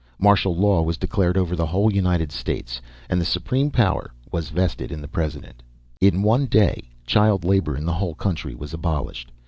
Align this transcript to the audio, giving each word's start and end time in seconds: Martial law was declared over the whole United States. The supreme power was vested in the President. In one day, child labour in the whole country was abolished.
Martial 0.17 0.55
law 0.55 0.81
was 0.81 0.97
declared 0.97 1.37
over 1.37 1.55
the 1.55 1.67
whole 1.67 1.93
United 1.93 2.31
States. 2.31 2.81
The 3.07 3.23
supreme 3.23 3.69
power 3.69 4.11
was 4.31 4.49
vested 4.49 4.91
in 4.91 4.99
the 4.99 5.07
President. 5.07 5.61
In 5.99 6.23
one 6.23 6.47
day, 6.47 6.89
child 7.05 7.45
labour 7.45 7.77
in 7.77 7.85
the 7.85 7.93
whole 7.93 8.15
country 8.15 8.55
was 8.55 8.73
abolished. 8.73 9.31